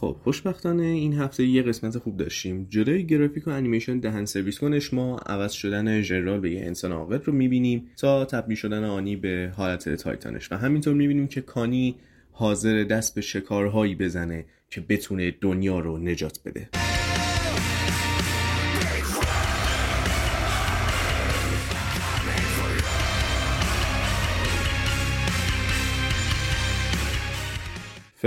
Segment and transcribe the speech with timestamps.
[0.00, 2.66] خب خوشبختانه این هفته یه قسمت خوب داشتیم.
[2.70, 7.18] جلوی گرافیک و انیمیشن دهن سرویس کنش ما عوض شدن ژنرال به یه انسان عاقل
[7.18, 10.52] رو می‌بینیم تا تبدیل شدن آنی به حالت تایتانش.
[10.52, 11.96] و همینطور می‌بینیم که کانی
[12.32, 16.68] حاضر دست به شکارهایی بزنه که بتونه دنیا رو نجات بده.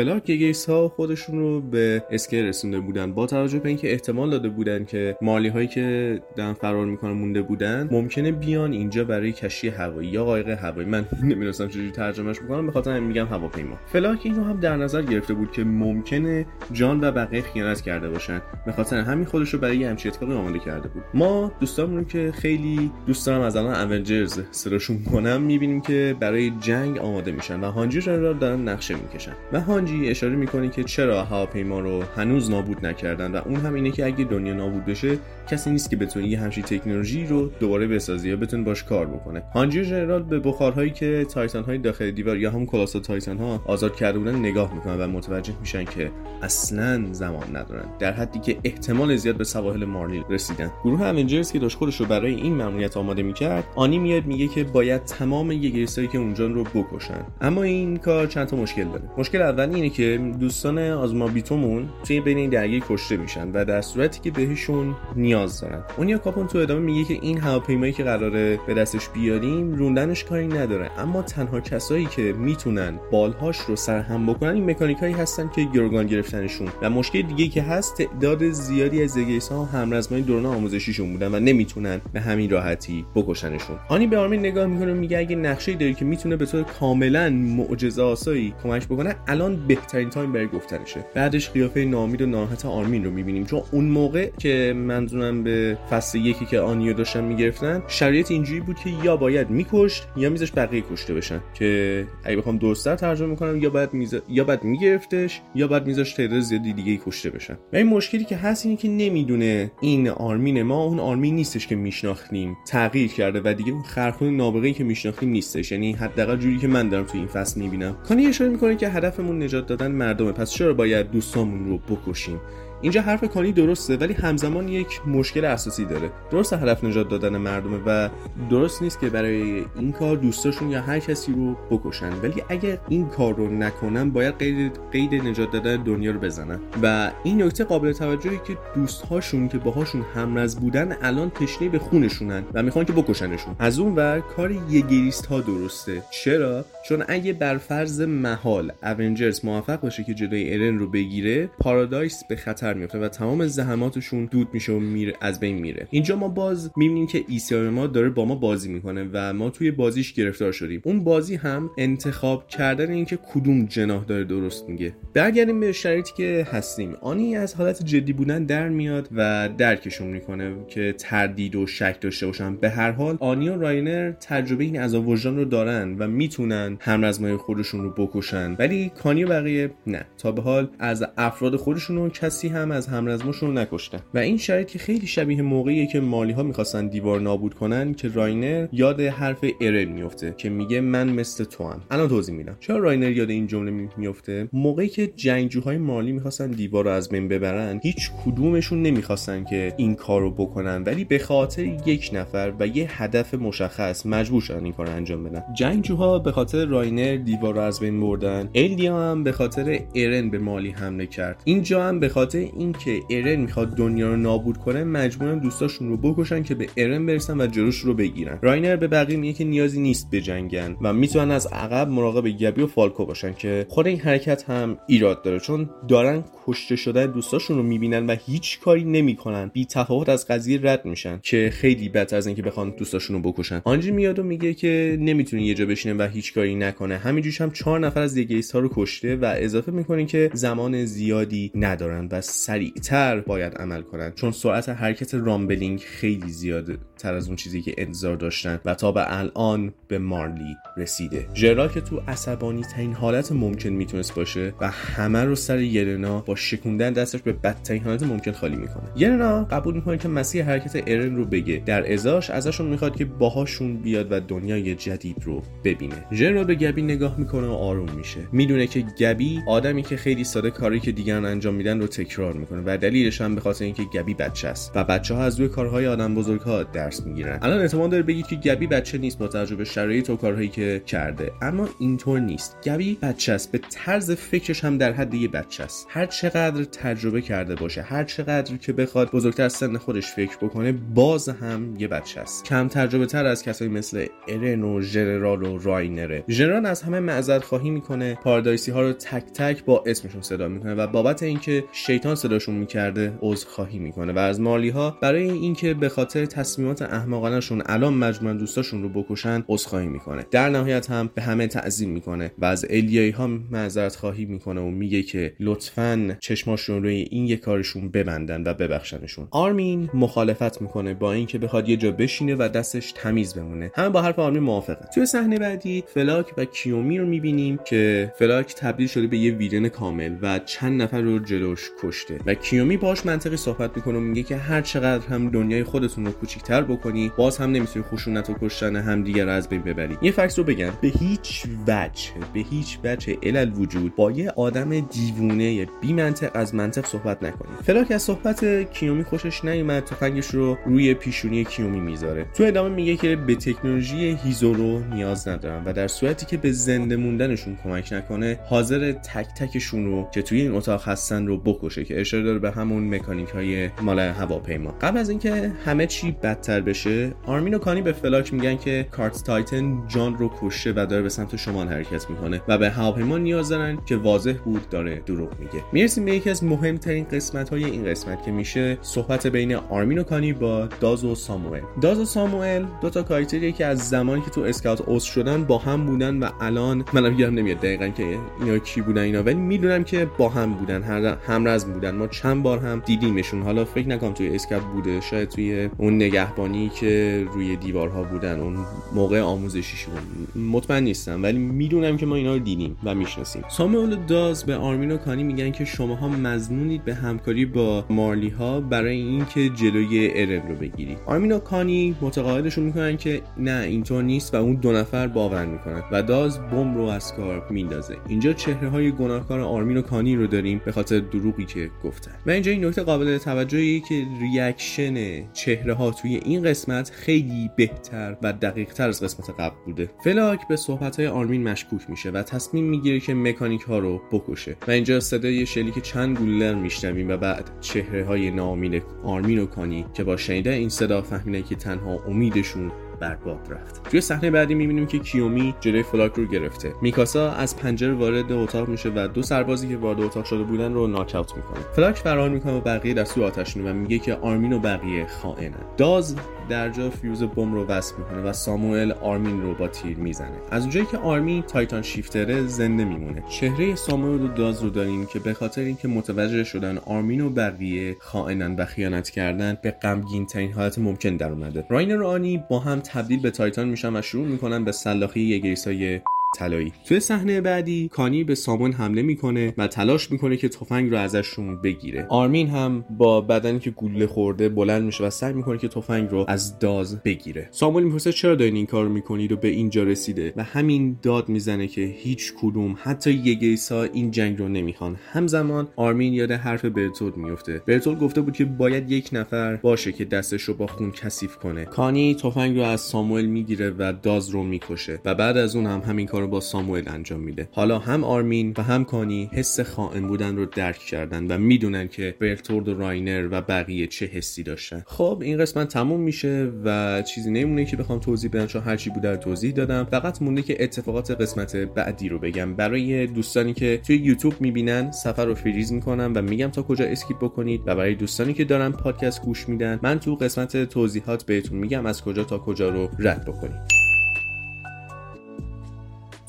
[0.02, 3.13] فلاک گیس ها خودشون رو به اسکله رسونده بودن.
[3.13, 7.42] با توجه به اینکه احتمال داده بودن که مارلی هایی که دارن فرار می‌کنن زنده
[7.42, 10.09] موندن ممکنه بیان اینجا برای کشتی هوایی.
[10.09, 10.87] یا قایق هوایی.
[10.87, 12.65] من نمی‌دونستم چجوری ترجمهش می‌کنم.
[12.65, 13.78] به خاطر میگم هواپیما.
[13.87, 18.42] فلاک اینو هم در نظر گرفته بود که ممکنه جان و بقیه خیانت کرده باشن.
[18.65, 21.04] به خاطر همین خودش رو برای همچین اتفاقی آماده کرده بود.
[21.14, 26.97] ما دوستامون که خیلی دوست دارم از الان Avengers صداشون کنم می‌بینیم که برای جنگ
[26.97, 29.33] آماده میشن و هانجی general دارن نقشه می‌کشن.
[29.51, 33.91] و هانجی اشاره می‌کنه که چرا هواپیما رو هنوز نابود نکردن و اون هم اینه
[33.91, 35.17] که اگه دنیا نابود بشه
[35.50, 39.44] کسی نیست که بتونه یه همچین تکنولوژی رو دوباره بسازه یا بتونه باش کار بکنه.
[39.53, 43.95] هانجی جنرال به بخارهایی که تایتان های داخل دیوار یا هم کلاسا تایتان ها آزاد
[43.95, 46.11] کرده بودن نگاه می‌کنن و متوجه میشن که
[46.42, 47.86] اصلا زمان ندارن.
[48.00, 50.72] در حدی که احتمال زیاد به سواحل مارلی رسیدن.
[50.83, 54.64] گروه اونجرز که داشت خودش رو برای این ماموریت آماده می‌کرد آنی میاد میگه که
[54.64, 57.26] باید تمام یگریسایی که اونجا رو بکشن.
[57.42, 59.03] اما این کار چند تا مشکل داره.
[59.17, 63.81] مشکل اول اینه که دوستان آزما بیتومون توی بین این درگیر کشته میشن و در
[63.81, 65.83] صورتی که بهشون نیاز دارن.
[65.97, 70.47] اونیا کاپون تو ادامه میگه که این هواپیمایی که قراره به دستش بیاریم روندنش کاری
[70.47, 70.92] نداره.
[70.99, 76.67] اما تنها کسایی که می‌تونن بالهاش رو سرهم بکنن این مکانیکایی هستن که گرگان گرفتنشون.
[76.81, 81.39] و مشکل دیگه که هست تعداد زیادی از یگریست ها همرزمای دوران آموزشیشون بودن و
[81.39, 83.75] نمی‌تونن به همین راحتی بکشنشون.
[83.89, 88.02] آنی به آرمین نگاه می‌کنه میگه اگه نقشه داری که می‌تونه به طور کاملا معجزه
[88.02, 91.06] آسایی کمک بکنه الان بهترین time برای گفتنشه.
[91.16, 93.45] بعدش قیافه ناامید و ناراحت آرمین رو می‌بینیم.
[93.45, 98.76] چون اون موقع که منظورم به فصل یکی که آنیو داشتن می‌گرفتن شرایط اینجوری بود
[98.80, 101.39] که یا باید میکشت یا میذاشت بقیه کشته بشن.
[101.54, 106.14] که اگه بخوام درستتر ترجمه کنم یا باید میذاشت یا باید میگرفتش یا باید میذاشت
[106.14, 107.58] تعداد زیادی دیگه کشته بشن.
[107.73, 111.76] و این مشکلی که هست اینه که نمی‌دونه این آرمین ما اون آرمین نیستش که
[111.76, 115.72] میشناختیم تغییر کرده و دیگه اون خرخون نابغه‌ای که میشناختیم نیستش.
[115.72, 117.98] یعنی حداقل جوری که من دارم تو این فصل می‌بینم.
[118.08, 120.32] کانی اشاره می‌کنه که هدفمون نجات دادن مردمه.
[120.32, 122.39] پس چرا باید دوستامون رو بکشیم؟
[122.82, 126.10] اینجا حرف کانی درسته ولی همزمان یک مشکل اساسی داره.
[126.32, 128.09] درست هدف نجات دادن مردمه و
[128.50, 132.13] درست نیست که برای این کار دوستاشون یا هر کسی رو بکشن.
[132.23, 136.59] ولی اگر این کار رو نکنن باید قید قید نجات دادن دنیا رو بزنن.
[136.84, 142.44] و این نکته قابل توجهی که دوستهاشون که باهاشون همرز بودن الان تشنه به خونشونن
[142.53, 143.56] و می‌خوان که بکشنشون.
[143.59, 146.03] از اون ور کار یگریست ها درسته.
[146.11, 152.23] چرا؟ چون اگه بر فرض محال اونجرز موفق باشه که جلوی ارن رو بگیره پارادایس
[152.29, 155.87] به خطر میفته و تمام زحماتشون دود میشه و میره از بین میره.
[155.91, 159.71] اینجا ما باز می‌بینیم که ایسایاما ما داره با ما بازی می‌کنه و ما توی
[159.71, 160.81] بازیش گرفتار شدیم.
[160.83, 164.93] اون بازی هم انتخاب کردن اینکه کدوم جناح داره درست میگه.
[165.13, 166.95] برگردیم به شرایطی که هستیم.
[167.01, 172.25] آنی از حالت جدی بودن در میاد و درکشون می‌کنه که تردید و شک داشته
[172.25, 172.55] باشن.
[172.55, 177.37] به هر حال آنی و راینر تجربه این عذاب وجدان رو دارن و می‌تونن همرزمای
[177.37, 178.55] خودشون رو بکشن.
[178.59, 180.05] ولی کانی و بقیه نه.
[180.17, 183.99] تا به حال از افراد خودشون کسی هم از همرزماشون رو نکشتن.
[184.13, 188.07] و این شرایط که خیلی شبیه موقعیه که مارلی ها می‌خواستن دیوار نابود کنن که
[188.07, 192.55] راینر یاد حرف ارن میفته که میگه من مثل تو هم الان توضیح میدم.
[192.59, 197.27] چرا راینر یاد این جمله میفته موقعی که جنگجوهای مارلی می‌خواستن دیوار رو از بین
[197.27, 200.83] ببرن هیچ کدومشون نمی‌خواستن که این کار رو بکنن.
[200.83, 205.23] ولی به خاطر یک نفر و یه هدف مشخص مجبور شدن این کار رو انجام
[205.23, 205.43] بدن.
[205.53, 208.49] جنگجوها به خاطر راینر دیوار رو از بین بردن.
[208.55, 211.41] الدیا هم به خاطر ارن به مارلی حمله کرد.
[211.44, 216.44] اینجا هم به خاطر اینکه ارن می‌خواد دنیا رو نابود کنه مجبورن دوستاشون رو بکشن
[216.44, 218.39] که به ارن برسن و جلوش رو بگیرن.
[218.41, 222.67] راینر به بقیه میگه که نیازی نیست بجنگن و می‌تونن از عقب مراقب گبی و
[222.67, 225.39] فالکو باشن که خود این حرکت هم ایراد داره.
[225.39, 229.52] چون دارن کشته شدن دوستاشون رو می‌بینن و هیچ کاری نمی‌کنن.
[229.53, 233.61] بی تفاوت از قضیه رد میشن که خیلی بهتر از اینکه بخوان دوستاشون رو بکشن.
[233.63, 236.97] هانجی میاد و میگه که نمی‌تونه یه جا بشینه و هیچ کاری نکنه.
[236.97, 241.52] همینجوش هم چهار نفر از دیگه ها رو کشته و اضافه می‌کنه که زمان زیادی
[241.55, 247.35] ندارن و سریعتر باید عمل کنند چون سرعت حرکت رامبلینگ خیلی زیاده تر از اون
[247.35, 251.28] چیزی که انتظار داشتن و تا به الان به مارلی رسیده.
[251.35, 256.36] ژرا که تو عصبانی ترین حالت ممکن می‌تونست باشه و همه رو سر یلنا با
[256.42, 258.84] شکوندن دستش به بدترین حالت ممکن خالی می‌کنه.
[258.96, 261.64] یلنا قبول می‌کنه که مسیر حرکت ارن رو بگه.
[261.66, 266.06] در ازاش ازشون می‌خواد که باهاشون بیاد و دنیای جدید رو ببینه.
[266.14, 268.20] ژرا به گبی نگاه می‌کنه و آروم میشه.
[268.32, 272.62] می‌دونه که گبی آدمی که خیلی ساده کاری که دیگران انجام میدن رو تکرار می‌کنه
[272.66, 275.88] و دلیلش هم به خاطر اینکه گبی بچه است و بچه ها از روی کارهای
[275.88, 277.40] آدم بزرگ ها درس می‌گیرن.
[277.42, 280.82] الان احتمال داره بگید که گبی بچه نیست با توجه به شرایط و کارهایی که
[280.86, 281.32] کرده.
[281.42, 282.58] اما اینطور نیست.
[282.64, 283.52] گبی بچه است.
[283.52, 285.88] به طرز فکرش هم در حد یه بچه است.
[285.90, 290.72] هر چقدر تجربه کرده باشه هر چقدر که بخواد بزرگتر از سن خودش فکر بکنه
[290.72, 292.46] باز هم یه بچه است.
[292.46, 296.24] کم تجربه تر از کسایی مثل ارن و ژنرال و راینره.
[296.30, 300.76] ژنرال از همه معذرت خواهی می‌کنه پاردایسی ها رو تک تک با اسمشون صدا می‌کنه
[300.76, 303.14] و بابت اینکه شیطان صداشون می‌کرده
[303.48, 308.84] خواهی می‌کنه و از مارلی ها برای اینکه به خاطر تصمیمات احمقانهشون الان مجموعا دوستاشون
[308.84, 310.26] رو بکشن عذرخواهی می‌کنه.
[310.32, 314.70] در نهایت هم به همه تعظیم می‌کنه و از الدیایی ها معذرت خواهی می‌کنه و
[314.70, 319.28] میگه که لطفا چشماشون روی این یه کارشون ببندن و ببخشنشون.
[319.31, 323.72] آرمین مخالفت می‌کنه با اینکه بخواد یه جا بشینه و دستش تمیز بمونه.
[323.75, 324.86] همه با حرف آرمین موافقه.
[324.94, 329.69] توی صحنه بعدی فلاک و کیومی رو می‌بینیم که فلاک تبدیل شده به یه villain
[329.69, 332.18] کامل و چند نفر رو جلوش کشته.
[332.25, 336.62] و کیومی باش منطقی صحبت می‌کنه میگه که هر چقدر هم دنیای خودتون رو کوچیکتر
[336.62, 339.98] بکنی باز هم نمی‌تونی خشونت و کشتن همدیگه رو از بین ببری.
[340.02, 340.72] یه fact رو بگم.
[340.81, 346.56] به هیچ وجه به هیچ وجه علل وجود با یه آدم دیوونه بی منطق از
[346.56, 352.25] منطق صحبت نکنید فلاک از صحبت کیومی خوشش نیومد تفنگش رو روی پیشونی کیومی می‌ذاره.
[352.33, 356.95] تو ادامه میگه که به تکنولوژی هیزورو نیاز ندارم و در صورتی که به زنده
[356.95, 362.01] موندنشون کمک نکنه حاضر تک تکشون رو که توی این اتاق هستن رو بکشه که
[362.01, 364.75] اشاره داره به همون مکانیک های مال هواپیما.
[364.81, 369.24] قبل از اینکه همه چی بدتر بشه آرمین و کانی به فلاک میگن که cart
[369.24, 373.50] titan ژان رو کشته و داره به سمت شمال حرکت می‌کنه و به هواپیما نیاز
[373.50, 375.63] دارن که واضح بود داره دروغ میگه.
[375.92, 380.04] می‌رسیم به یکی از مهمترین قسمت های این قسمت که میشه صحبت بین آرمین و
[380.04, 381.62] کانی با داز و ساموئل.
[381.82, 385.58] داز و ساموئل دو تا کاراکتری که از زمانی که تو اسکاوت اوس شدن با
[385.58, 389.84] هم بودن و الان منم یادم نمیاد دقیقا که اینا کی بودن اینا ولی می‌دونم
[389.84, 391.96] که با هم بودن هر همرز بودن.
[391.96, 393.42] ما چند بار هم دیدیمشون.
[393.42, 398.58] حالا فکر نکنم توی اسکاوت بوده شاید توی اون نگهبانی که روی دیوارها بودن اون
[398.96, 400.44] موقع آموزشیش بود.
[400.44, 403.44] مطمئن نیستم ولی می‌دونم که ما اینا رو دیدیم و می‌شناسیم.
[403.50, 408.62] ساموئل داز به آرمین و کانی میگن که شماها مزنونید به همکاری با مارلی ها
[408.62, 410.98] برای اینکه جلوی ارن رو بگیرید.
[411.06, 416.04] آرمین کانی متقاعدشون می‌کنن که نه اینطور نیست و اون دو نفر باور می‌کنن و
[416.04, 417.98] داز بم رو از کار میندازه.
[418.07, 422.12] اینجا چهره های گناهکار آرمین و کانی رو داریم به خاطر دروغی که گفتن.
[422.25, 428.18] و اینجا این نکته قابل توجهی که reaction چهره ها توی این قسمت خیلی بهتر
[428.24, 429.89] و دقیق تر از قسمت قبل بوده.
[430.04, 434.56] فلاک به صحبت های آرمین مشکوک میشه و تصمیم می‌گیره که مکانیک ها رو بکشه.
[434.68, 439.86] و اینجا صدای شلیک چند گلوله میشنویم و بعد چهره های ناامید آرمین و کانی
[439.94, 443.90] که با شنیدن این صدا فهمیدن که تنها امیدشون برباد رفت.
[443.90, 446.74] توی صحنه بعدی می‌بینیم که کیومی جلوی فلاک رو گرفته.
[446.82, 450.88] میکاسا از پنجره وارد اتاق میشه و دو سربازی که وارد اتاق شده بودن رو
[450.88, 451.60] ناک اوت می‌کنه.
[451.76, 455.54] فلاک فرار می‌کنه و بقیه دستور آتش و میگه که آرمین و بقیه خائنن.
[455.78, 456.16] داز
[456.51, 460.38] در جا فیوز بم رو وصل می‌کنه و ساموئل آرمین رو با تیر می‌زنه.
[460.51, 463.24] از اونجایی که آرمین titan shifter ه زنده میمونه.
[463.30, 467.95] چهره ساموئل و داز رو داریم که به خاطر اینکه متوجه شدن آرمین و بقیه
[468.00, 471.65] خائنن و خیانت کردن به غمگین ترین حالت ممکن در اومده.
[471.69, 476.02] راینر و آنی با هم تبدیل به titan میشن و شروع می‌کنن به سلاخی یگریستای
[476.36, 476.74] طلایی.
[476.86, 481.62] توی صحنه بعدی کانی به ساموئل حمله می‌کنه و تلاش می‌کنه که تفنگ رو ازشون
[481.62, 482.06] بگیره.
[482.10, 486.25] آرمین هم با بدنی که گلوله خورده بلند میشه و سعی می‌کنه که تفنگ رو
[486.27, 487.48] از داز بگیره.
[487.51, 491.67] ساموئل می‌پرسه چرا دارین این کار می‌کنید و به اینجا رسیده و آرمین داد می‌زنه
[491.67, 494.98] که هیچ کدوم حتی یگریستا این جنگ رو نمی‌خوان.
[495.12, 500.06] همزمان آرمین یاد حرف برتول میفته برتول گفته بود که باید یک نفر باشه که
[500.06, 501.65] دستش رو با خون کثیف کنه.
[501.65, 505.79] کانی تفنگ رو از ساموئل می‌گیره و داز رو می‌کشه و بعد از اون هم
[505.79, 507.50] همین رو با ساموئل انجام میده.
[507.51, 512.16] حالا هم آرمین و هم کانی حس خائن بودن رو درک کردن و می‌دونن که
[512.20, 514.84] برتورد و راینر و بقیه چه حسی داشتن.
[514.86, 519.12] خب این قسمت تموم میشه و چیزی نمونه که بخوام توضیح بدم چون هرچی بوده
[519.12, 519.84] رو توضیح دادم.
[519.84, 522.56] فقط مونده که اتفاقات قسمت بعدی رو بگم.
[522.56, 527.18] برای دوستانی که توی یوتیوب می‌بینن صفحه رو فریز می‌کنم و میگم تا کجا skip
[527.18, 527.62] بکنید.
[527.66, 532.01] و برای دوستانی که دارن پادکست گوش میدن من تو قسمت توضیحات بهتون میگم از
[532.04, 533.81] کجا تا کجا رو رد بکنید.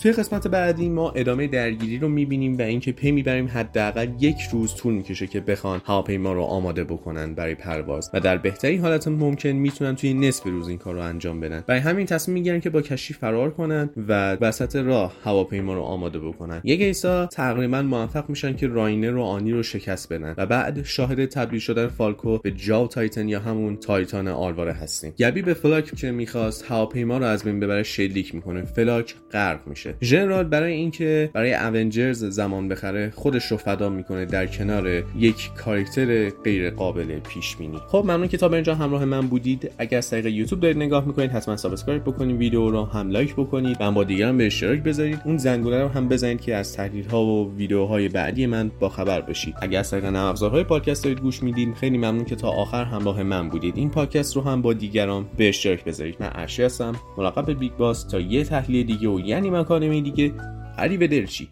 [0.02, 4.74] توی قسمت بعدی ما ادامه درگیری رو می‌بینیم و اینکه پی می‌بریم حداقل یک روز
[4.74, 8.10] طول می‌کشه که بخوان هواپیما رو آماده بکنن برای پرواز.
[8.14, 11.64] و در بهترین حالت ممکن می‌تونن توی نصف روز این کار رو انجام بدن.
[11.66, 16.18] برای همین تصمیم می‌گیرن که با کشتی فرار کنن و وسط راه هواپیما رو آماده
[16.18, 16.60] بکنن.
[16.64, 21.60] یگریستا تقریبا موفق میشن که راینر و آنی رو شکست بدن و بعد شاهد تبدیل
[21.60, 25.14] شدن فالکو به jaw titan یا همون titan آرواره هستیم.
[25.18, 28.64] گبی به فلاک که می‌خواست هواپیما رو از بین ببره شلیک می‌کنه.
[28.64, 29.91] فلاک غرق میشه.
[30.02, 36.30] ژنرال برای اینکه برای Avengers زمان بخره خودش رو فدا می‌کنه در کنار یک کاراکتر
[36.30, 39.70] غیر قابل پیش بینی خب ممنون که تا به اینجا همراه من بودید.
[39.78, 43.76] اگر از طریق یوتیوب دارید نگاه می‌کنید حتما subscribe بکنید ویدیو رو هم لایک بکنید
[43.80, 45.20] و با دیگران به اشتراک بذارید.
[45.24, 49.20] اون زنگوله رو هم بزنید که از تحلیل ها و ویدیوهای بعدی من با خبر
[49.20, 49.54] بشید.
[49.62, 53.22] اگر از طریق نرم افزارهای پادکست دارید گوش می‌دید خیلی ممنون که تا آخر همراه
[53.22, 53.76] من بودید.
[53.76, 56.16] این پادکست رو هم با دیگران به اشتراک بذارید.
[56.20, 59.50] من ارشی هستم مراقب بیگ باس تا یه تحلیل دیگه و یعنی
[59.82, 60.32] مکالمه دیگه.
[60.96, 61.48] به درچی